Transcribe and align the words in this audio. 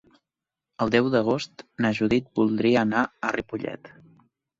El 0.85 0.93
deu 0.95 1.09
d'agost 1.15 1.61
na 1.85 1.91
Judit 1.99 2.31
voldria 2.39 2.79
anar 2.89 3.05
a 3.29 3.35
Ripollet. 3.37 3.93